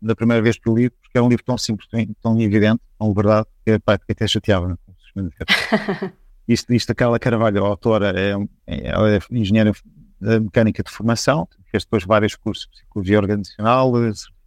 [0.00, 1.88] da primeira vez que o li, porque é um livro tão simples,
[2.22, 4.68] tão, evidente, tão verdade, que, pá, que até chateava.
[4.68, 5.28] Né?
[6.46, 8.34] isto, isto a Carla Carvalho, a autora, é,
[8.66, 9.72] é, ela é engenheira
[10.20, 13.92] mecânica de formação, fez depois vários cursos de psicologia organizacional,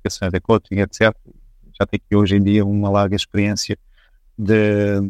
[0.09, 1.15] certificações de coaching, etc.
[1.79, 3.77] Já tem aqui hoje em dia uma larga experiência
[4.37, 5.01] de,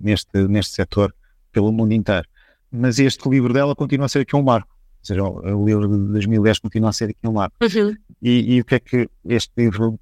[0.00, 1.14] neste, neste setor
[1.52, 2.28] pelo mundo inteiro.
[2.70, 6.58] Mas este livro dela continua a ser aqui um marco seja, o livro de 2010
[6.58, 7.56] continua a ser aqui um marco.
[7.62, 7.94] Uhum.
[8.22, 9.98] E, e, o que é que este livro,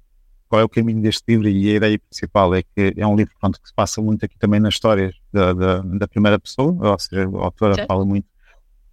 [0.49, 3.33] qual é o caminho deste livro e a ideia principal é que é um livro
[3.39, 6.99] pronto, que se passa muito aqui também nas histórias da, da, da primeira pessoa, ou
[6.99, 7.85] seja, a autora Sim.
[7.87, 8.25] fala muito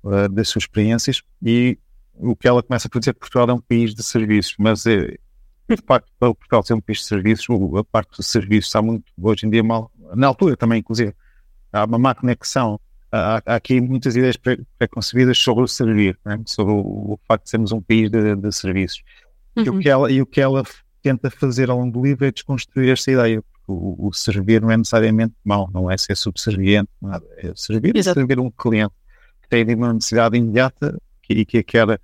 [0.04, 1.78] uh, das suas experiências e
[2.14, 4.86] o que ela começa a dizer é que Portugal é um país de serviços, mas
[4.86, 5.16] é,
[5.68, 7.46] de facto, para Portugal ser um país de serviços,
[7.76, 11.14] a parte dos serviços está muito, hoje em dia, mal, na altura também, inclusive,
[11.72, 12.78] há uma má conexão
[13.14, 14.36] há, há aqui muitas ideias
[14.78, 16.40] preconcebidas sobre o servir, né?
[16.46, 19.02] sobre o, o, facto de sermos um país de, de serviços.
[19.56, 19.64] Uhum.
[19.64, 19.80] E, o uhum.
[19.80, 20.62] que ela, e o que ela
[21.02, 23.42] tenta fazer ao longo do livro é desconstruir esta ideia.
[23.66, 27.24] O, o, servir não é necessariamente mau, não é ser subserviente, nada.
[27.38, 28.92] É servir, é servir um cliente
[29.42, 31.00] que tem uma necessidade imediata
[31.30, 31.98] e que a quer uh,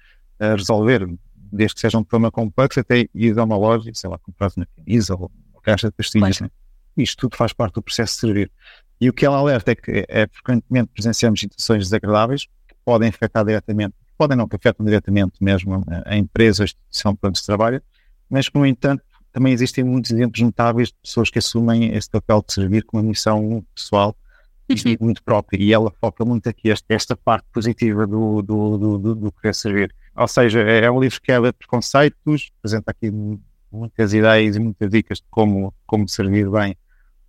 [0.57, 1.07] resolver,
[1.53, 4.67] desde que seja um problema complexo, até ir a uma loja, sei lá, comprar uma
[4.77, 6.41] camisa ou uma caixa de pastilhas.
[6.41, 6.51] Né?
[6.97, 8.51] Isto tudo faz parte do processo de servir.
[9.01, 13.45] E o que ela alerta é que é, frequentemente presenciamos situações desagradáveis que podem afetar
[13.45, 17.47] diretamente, podem não que afetam diretamente mesmo a, a empresa, a instituição para onde se
[17.47, 17.83] trabalha,
[18.29, 22.45] mas que, no entanto, também existem muitos exemplos notáveis de pessoas que assumem esse papel
[22.47, 24.17] de servir com uma missão pessoal
[24.69, 24.97] uhum.
[25.01, 25.59] muito própria.
[25.61, 29.55] E ela foca muito aqui esta, esta parte positiva do, do, do, do, do querer
[29.55, 29.95] servir.
[30.17, 33.11] Ou seja, é, é um livro que quebra preconceitos, apresenta aqui
[33.71, 36.77] muitas ideias e muitas dicas de como, como servir bem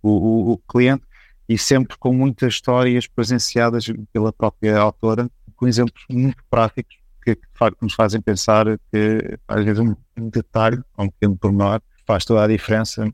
[0.02, 1.04] o, o, o cliente
[1.48, 7.80] e sempre com muitas histórias presenciadas pela própria autora, com exemplos muito práticos que, facto
[7.82, 9.94] nos fazem pensar que às vezes um,
[10.28, 13.06] detalhe, um pequeno pormenor, faz toda a diferença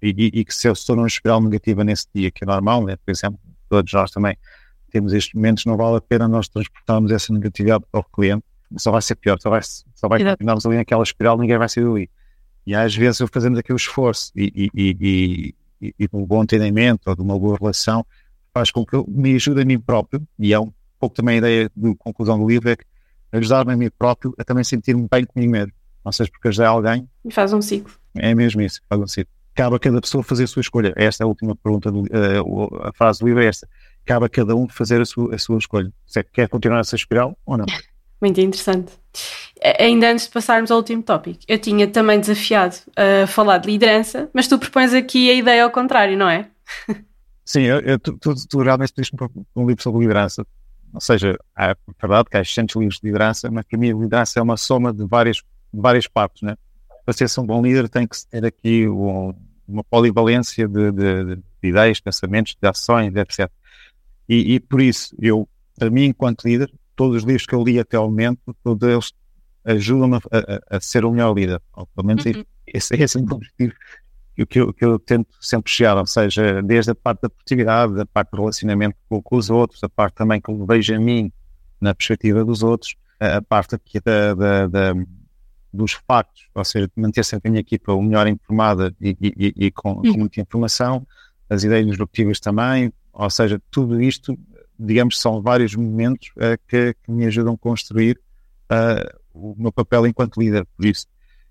[0.00, 2.84] e, e, e que se eu estou numa espiral negativa nesse dia, que é normal,
[2.84, 2.96] né?
[2.96, 4.36] por exemplo, todos nós também
[4.90, 8.44] temos estes momentos, não vale a pena nós transportarmos essa negatividade para o cliente,
[8.76, 11.84] só vai ser pior, só vai, só vai continuarmos ali naquela espiral, ninguém vai sair
[11.84, 12.10] dali.
[12.66, 15.54] E às vezes fazemos aquele esforço e, e, e,
[15.98, 18.04] e, de um bom entendimento ou de uma boa relação
[18.56, 21.38] faz com que eu me ajude a mim próprio, e é um pouco também a
[21.38, 22.84] ideia de conclusão do livro, é que
[23.30, 25.72] ajudar-me a mim próprio a também sentir-me bem comigo mesmo.
[26.02, 27.06] ou seja, porque ajudar alguém.
[27.22, 27.92] E faz um ciclo.
[28.14, 29.30] É mesmo isso, faz um ciclo.
[29.54, 30.94] Cabe a cada pessoa fazer a sua escolha.
[30.96, 33.68] Esta é a última pergunta, do, uh, a frase do livro é esta.
[34.06, 35.92] Cabe a cada um fazer a sua, a sua escolha.
[36.06, 37.66] Se é que quer continuar essa espiral ou não.
[38.20, 38.92] Muito interessante.
[39.78, 44.28] Ainda antes de passarmos ao último tópico, eu tinha também desafiado a falar de liderança,
[44.32, 46.48] mas tu propões aqui a ideia ao contrário, não é?
[47.44, 49.14] Sim, eu, eu, tu, tu, tu realmente pediste
[49.54, 50.44] um livro sobre liderança.
[50.92, 54.40] Ou seja, é verdade que há 600 livros de liderança, mas para mim a liderança
[54.40, 56.56] é uma soma de várias, de várias partes, né?
[57.04, 59.32] Para ser um bom líder tem que ter aqui um,
[59.68, 63.50] uma polivalência de, de, de, ideias, pensamentos, de ações, etc.
[64.28, 65.48] E, e, por isso, eu,
[65.78, 69.12] para mim, enquanto líder, todos os livros que eu li até ao momento, todos eles
[69.64, 70.20] ajudam-me a,
[70.72, 71.60] a, a, ser o melhor líder.
[71.74, 72.44] Ou pelo menos uhum.
[72.66, 73.74] esse, esse é o objetivo
[74.44, 78.04] que eu, que eu tento sempre chegar, ou seja, desde a parte da produtividade, da
[78.04, 81.32] parte do relacionamento com, com os outros, a parte também que eu vejo a mim
[81.80, 84.94] na perspectiva dos outros, a, a parte aqui da, da, da,
[85.72, 89.70] dos factos, ou seja, manter sempre a minha equipa o melhor informada e, e, e
[89.70, 91.06] com, com, muita informação,
[91.48, 94.38] as ideias disruptivas também, ou seja, tudo isto,
[94.78, 98.18] digamos, são vários momentos uh, que, que, me ajudam a construir
[98.70, 100.66] uh, o meu papel enquanto líder.
[100.76, 101.06] Por isso,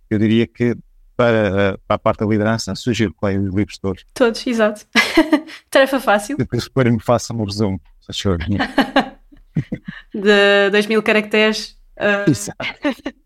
[0.09, 0.75] eu diria que
[1.15, 4.05] para, para a parte da liderança, sugiro que leiam os livros todos.
[4.13, 4.85] Todos, exato.
[5.69, 6.37] Tarefa fácil.
[6.37, 8.27] Depois, para me façam um resumo, se
[10.13, 11.77] De 2 mil caracteres.
[11.97, 12.29] Uh...
[12.29, 12.65] Exato.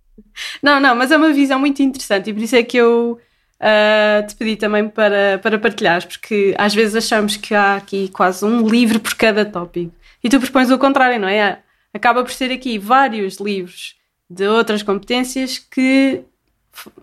[0.62, 3.20] não, não, mas é uma visão muito interessante e por isso é que eu
[3.60, 8.46] uh, te pedi também para, para partilhares, porque às vezes achamos que há aqui quase
[8.46, 9.94] um livro por cada tópico
[10.24, 11.60] e tu propões o contrário, não é?
[11.94, 13.96] Acaba por ser aqui vários livros
[14.30, 16.22] de outras competências que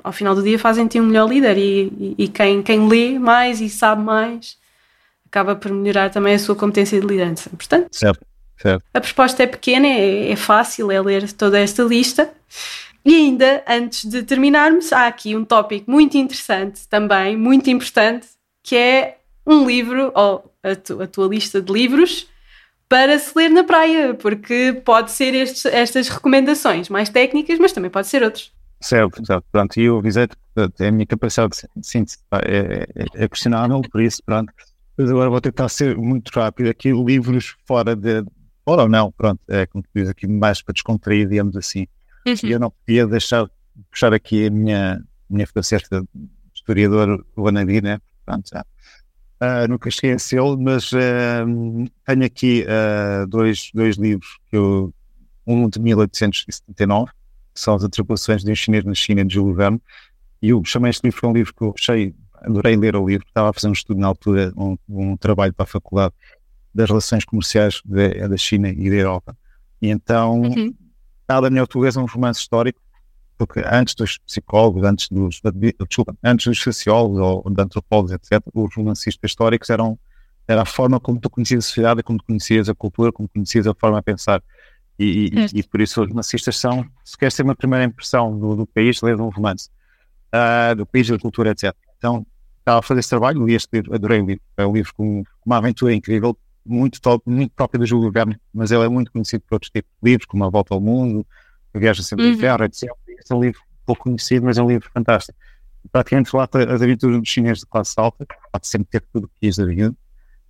[0.02, 3.60] ao final do dia fazem-te um melhor líder e, e, e, quem, quem lê mais
[3.60, 4.56] e sabe mais
[5.26, 7.50] acaba por melhorar também a sua competência de liderança.
[7.50, 8.24] Portanto, certo,
[8.56, 8.82] certo.
[8.94, 12.30] a proposta é pequena, é, é fácil, é ler toda esta lista.
[13.06, 18.26] E ainda, antes de terminarmos, há aqui um tópico muito interessante também, muito importante,
[18.64, 22.26] que é um livro, ou a, tu, a tua lista de livros,
[22.88, 27.92] para se ler na praia, porque pode ser estes, estas recomendações mais técnicas, mas também
[27.92, 28.52] pode ser outros.
[28.80, 29.44] Certo, certo.
[29.52, 34.20] Pronto, e eu avisei a minha capacidade de síntese é, é, é, questionável, por isso,
[34.26, 34.52] pronto.
[34.98, 38.24] Mas agora vou tentar ser muito rápido aqui, livros fora de.
[38.64, 41.86] Fora ou não, pronto, é como tu diz aqui, mais para descontrair, digamos assim.
[42.26, 42.34] Uhum.
[42.42, 43.48] E eu não podia deixar
[43.90, 47.98] puxar aqui a minha, minha faceta de historiador Guanadi, né?
[48.24, 48.64] Pronto, já.
[49.38, 49.90] Uh, nunca
[50.58, 54.92] mas uh, tenho aqui uh, dois, dois livros, que eu,
[55.46, 57.10] um de 1879
[57.56, 59.80] que são as atribulações de um chinês na China, de Júlio Verne.
[60.42, 63.26] E eu chamei este livro, foi um livro que eu achei, adorei ler o livro,
[63.26, 66.14] estava a fazer um estudo na altura, um, um trabalho para a faculdade
[66.74, 69.36] das relações comerciais de, da China e da Europa.
[69.80, 70.74] E então, uhum.
[71.26, 72.80] Cada minha portuguesa é um romance histórico,
[73.36, 75.40] porque antes dos psicólogos, antes dos,
[75.88, 79.98] desculpa, antes dos sociólogos ou de antropólogos, etc., os romancistas históricos eram
[80.48, 83.66] era a forma como tu conhecias a sociedade, como tu conhecias a cultura, como conhecias
[83.66, 84.42] a forma de pensar.
[84.98, 88.54] E, e, e, por isso os romancistas são, se queres ter uma primeira impressão do,
[88.54, 89.68] do país, lê um romance,
[90.32, 91.74] uh, do país, da cultura, etc.
[91.98, 92.24] Então,
[92.60, 94.42] estava a fazer esse trabalho, li este livro, adorei o livro.
[94.56, 98.84] É um livro com, uma aventura incrível, muito muito próprio do Júlio Verne, mas ele
[98.84, 101.26] é muito conhecido por outros tipos de livros, como A Volta ao Mundo,
[101.72, 102.32] A Viagem Sempre uhum.
[102.34, 102.90] de Ferro, etc.
[103.08, 105.38] Este é um livro pouco conhecido, mas é um livro fantástico.
[105.92, 109.28] Praticamente relata as aventuras dos chineses de classe alta, que pode sempre ter tudo o
[109.28, 109.94] que quis da vida,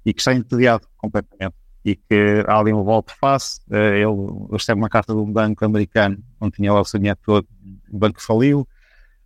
[0.05, 1.55] e que está entediado completamente
[1.87, 3.61] e que há ali um volta face.
[3.71, 7.19] Eh, ele recebe uma carta de um banco americano onde tinha lá o seu dinheiro
[7.25, 7.47] todo,
[7.89, 8.67] o banco faliu,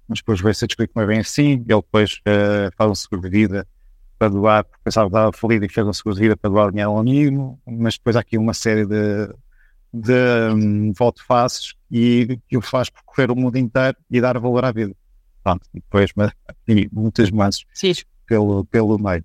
[0.07, 1.53] mas depois veio-se a descobrir que não é bem assim.
[1.53, 3.66] Ele depois uh, faz um seguro de vida
[4.20, 6.70] para doar, porque pensava que estava falido e fez um seguro de vida para doar
[6.70, 9.35] dinheiro ao amigo, mas depois há aqui uma série de,
[9.94, 14.62] de um, volta faces e que o faz percorrer o mundo inteiro e dar valor
[14.62, 14.94] à vida.
[15.42, 16.33] Pronto, e depois mas,
[16.68, 17.64] e muitas mais
[18.26, 19.24] pelo, pelo meio.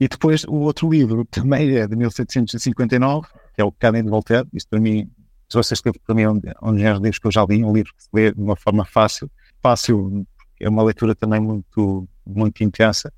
[0.00, 4.48] E depois o outro livro também é de 1759, que é o Canem de Voltaire.
[4.52, 5.08] Isto para mim,
[5.48, 7.72] se vocês livro para mim é um, um dos livros que eu já li, um
[7.72, 9.30] livro que se lê de uma forma fácil.
[9.62, 10.26] Fácil,
[10.58, 13.12] é uma leitura também muito, muito intensa.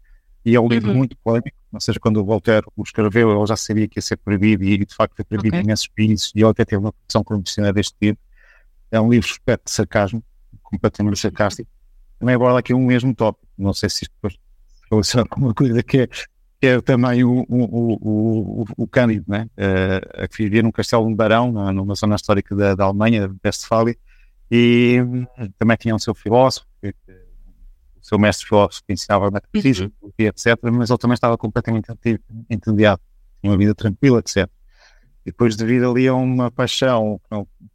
[0.44, 0.96] E é um livro uhum.
[0.96, 4.16] muito polémico, ou seja, quando o Voltaire o escreveu, ele já sabia que ia ser
[4.16, 5.61] proibido e de facto foi proibido okay.
[5.61, 8.18] em imensos países e ele até teve uma produção condicionada deste livro.
[8.90, 10.24] É um livro espécie de sarcasmo,
[10.62, 11.70] completamente sarcástico.
[12.18, 14.38] Também aborda aqui um mesmo tópico, não sei se isto depois
[14.90, 16.09] relaciona com uma coisa que é
[16.61, 19.48] que é também o, o, o, o Cândido, né?
[19.57, 23.96] Uh, que vivia num castelo de Barão, numa zona histórica da, da Alemanha, Westfália,
[24.50, 25.26] e um,
[25.59, 26.94] também tinha um seu filósofo, que,
[28.02, 30.10] o seu mestre filósofo que ensinava metafísica, uhum.
[30.18, 31.88] etc., mas ele também estava completamente
[32.48, 33.00] entediado,
[33.40, 34.48] tinha uma vida tranquila, etc.
[35.24, 37.20] E depois, devido ali a uma paixão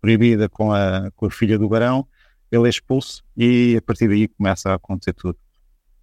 [0.01, 2.07] proibida com a, com a filha do Barão,
[2.51, 5.37] ele é expulso e a partir daí começa a acontecer tudo.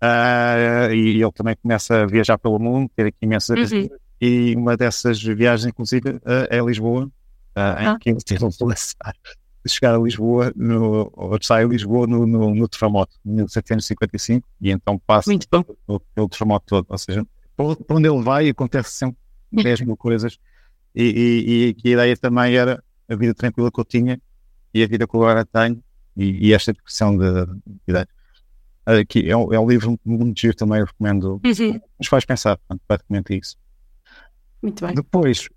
[0.03, 3.89] Uh, e ele também começa a viajar pelo mundo, ter aqui imensas uhum.
[4.21, 7.11] e uma dessas viagens, inclusive, uh, é Lisboa, uh,
[7.55, 7.95] ah.
[7.95, 8.65] em que ele teve de
[9.69, 14.71] chegar a Lisboa, no, ou sai a Lisboa no, no, no terremoto, em 1755, e
[14.71, 16.87] então passa pelo, pelo terremoto todo.
[16.89, 19.19] Ou seja, para onde ele vai, acontece sempre
[19.53, 20.39] 10 mil coisas.
[20.95, 24.21] E, e, e, a ideia também era a vida tranquila que eu tinha
[24.75, 25.83] e a vida que eu agora tenho,
[26.17, 28.09] e, e esta discussão de, de ideias.
[28.85, 31.41] Aqui é, um, é um livro muito giro também, eu recomendo.
[31.45, 31.81] Uhum.
[31.99, 33.57] Nos faz pensar, portanto, praticamente isso.
[34.61, 34.95] Muito bem.
[34.95, 35.49] Depois,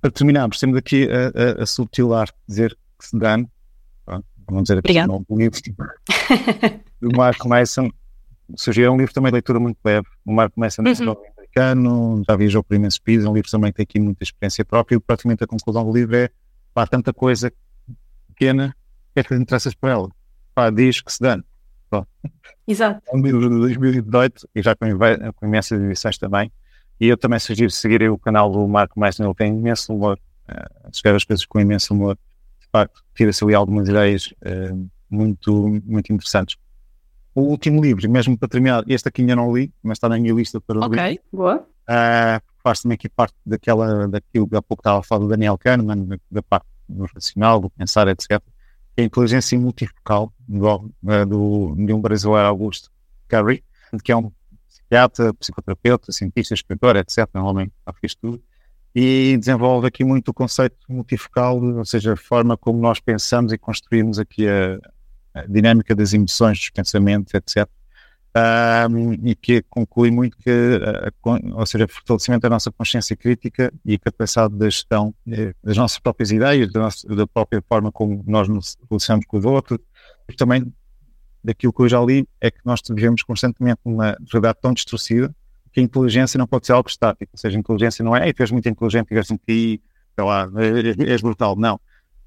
[0.00, 3.48] para terminarmos, temos aqui a, a, a subtil arte de dizer que se dane,
[4.46, 5.60] vamos dizer aqui um livro
[7.00, 7.90] do Mark Mason.
[8.56, 10.06] Surgiu é um livro também de leitura muito leve.
[10.24, 11.16] O Mark Mason é um uhum.
[11.36, 14.64] americano, já viajou por imensos países, é um livro também que tem aqui muita experiência
[14.64, 16.30] própria e praticamente a conclusão do livro é
[16.74, 17.52] pá, tanta coisa
[18.28, 18.74] pequena,
[19.14, 20.08] que é que interessas para ela?
[20.54, 21.44] Pá, diz que se dane.
[22.66, 23.02] Exato.
[23.06, 24.86] É um livro de 2018 e já com,
[25.34, 26.50] com imensas edições também.
[27.00, 30.88] E eu também sugiro seguir o canal do Marco Mason, ele tem imenso humor, uh,
[30.90, 32.16] escreve as coisas com imenso humor.
[32.72, 36.56] Facto, tira-se ali algumas ideias uh, muito, muito interessantes.
[37.34, 40.32] O último livro, mesmo para terminar, este aqui ainda não li, mas está na minha
[40.32, 40.86] lista para ler.
[40.86, 41.66] Ok, boa.
[41.82, 45.58] Uh, faz também aqui parte daquela, daquilo que há pouco estava a falar do Daniel
[45.58, 48.40] Kahneman, da, da parte do racional, do pensar, etc
[48.96, 52.90] a inteligência multifocal do, eh, do, de um brasileiro Augusto
[53.28, 53.64] Curry,
[54.04, 54.30] que é um
[54.68, 57.28] psiquiatra, psicoterapeuta, cientista, escritor, etc.
[57.34, 58.42] Um homem que fez tudo.
[58.94, 63.58] E desenvolve aqui muito o conceito multifocal, ou seja, a forma como nós pensamos e
[63.58, 64.78] construímos aqui a,
[65.34, 67.66] a dinâmica das emoções, dos pensamentos, etc
[68.90, 70.50] um, e que conclui muito que,
[71.54, 76.30] ou seja, fortalecimento da nossa consciência crítica e capacidade da gestão uh, das nossas próprias
[76.30, 79.78] ideias, da, nossa, da, própria forma como nós nos relacionamos com os outros,
[80.28, 80.72] e também
[81.44, 85.34] daquilo que eu já li é que nós vivemos constantemente numa realidade tão distorcida
[85.72, 88.32] que a inteligência não pode ser algo estático, ou seja, a inteligência não é, Ei,
[88.32, 89.82] tu és muito inteligente e gastas em ti,
[90.14, 90.48] sei lá,
[91.06, 91.80] és brutal, não.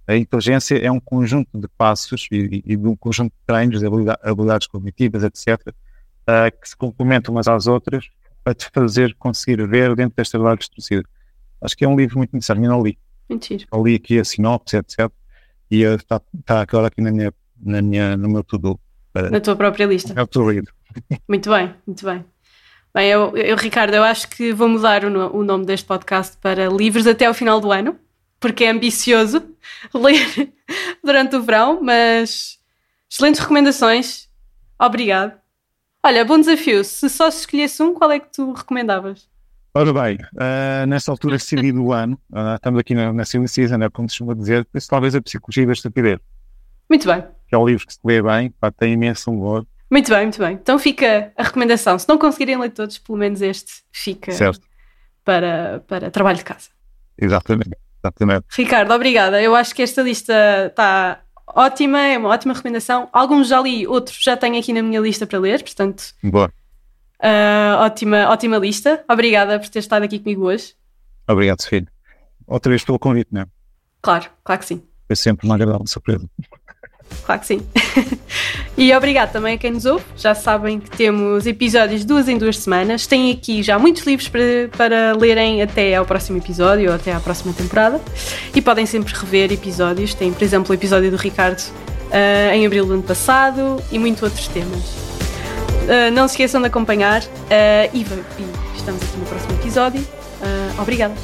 [0.08, 3.88] A inteligência é um conjunto de passos e, e, e um conjunto de treinos, de
[4.22, 8.08] habilidades cognitivas, etc., uh, que se complementam umas às outras
[8.44, 11.04] para te fazer conseguir ver dentro desta verdade distorcida.
[11.62, 12.98] Acho que é um livro muito necessário, eu não li.
[13.28, 13.66] Mentira.
[13.72, 15.10] Eu li aqui a sinopse, etc.
[15.72, 18.80] E está tá agora aqui na minha, na minha, no meu tudo.
[19.16, 20.14] Na tua própria lista.
[20.16, 20.68] É o to read.
[21.28, 22.24] Muito bem, muito bem.
[22.96, 26.70] Bem, eu, eu, Ricardo, eu acho que vou mudar o, o nome deste podcast para
[26.70, 28.00] Livros até ao final do ano,
[28.40, 29.44] porque é ambicioso
[29.94, 30.54] ler
[31.04, 32.58] durante o verão, mas
[33.12, 34.30] excelentes recomendações.
[34.80, 35.34] Obrigado.
[36.02, 36.86] Olha, bom desafio.
[36.86, 39.28] Se só se escolhesse um, qual é que tu recomendavas?
[39.74, 43.76] Ora bem, uh, nesta altura civil do ano, uh, estamos aqui na, na Silly Season,
[43.76, 46.20] é como se costuma dizer, talvez a Psicologia da Estupidez.
[46.90, 47.26] Muito bem.
[47.50, 49.68] Que é um livro que se lê bem, pá, tem imenso humor.
[49.90, 50.54] Muito bem, muito bem.
[50.54, 51.98] Então fica a recomendação.
[52.00, 54.62] Se não conseguirem ler todos, pelo menos este fica certo.
[55.24, 56.70] Para, para trabalho de casa.
[57.18, 58.46] Exatamente, exatamente.
[58.56, 59.42] Ricardo, obrigada.
[59.42, 60.34] Eu acho que esta lista
[60.68, 63.10] está ótima, é uma ótima recomendação.
[63.14, 66.14] Alguns já li, outros já tenho aqui na minha lista para ler, portanto.
[66.24, 66.52] Boa.
[67.20, 69.04] Uh, ótima, ótima lista.
[69.10, 70.76] Obrigada por ter estado aqui comigo hoje.
[71.28, 71.86] Obrigado, Sofia.
[72.46, 73.46] Outra vez pelo convite, não é?
[74.02, 74.84] Claro, claro que sim.
[75.08, 76.30] Foi sempre uma agradável surpresa.
[77.26, 77.62] Claro que sim.
[78.78, 80.06] e obrigado também a quem nos ouve.
[80.16, 83.08] Já sabem que temos episódios duas em duas semanas.
[83.08, 87.20] Tem aqui já muitos livros para, para lerem até ao próximo episódio ou até à
[87.20, 88.00] próxima temporada.
[88.54, 90.14] E podem sempre rever episódios.
[90.14, 94.22] Tem, por exemplo, o episódio do Ricardo uh, em abril do ano passado e muitos
[94.22, 94.84] outros temas.
[95.86, 97.26] Uh, não se esqueçam de acompanhar uh,
[97.94, 100.08] e, e, estamos aqui no próximo episódio.
[100.80, 101.16] obrigada.